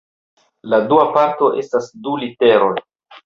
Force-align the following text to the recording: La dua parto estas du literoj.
La 0.73 0.79
dua 0.93 1.03
parto 1.17 1.51
estas 1.63 1.91
du 2.07 2.15
literoj. 2.25 2.73